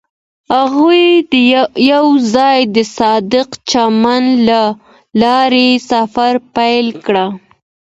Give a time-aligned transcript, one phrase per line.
[0.55, 1.05] هغوی
[1.93, 4.61] یوځای د صادق چمن له
[5.21, 7.15] لارې سفر پیل کړ.